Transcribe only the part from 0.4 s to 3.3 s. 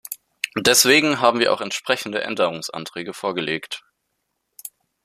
Deswegen haben wir auch entsprechende Änderungsanträge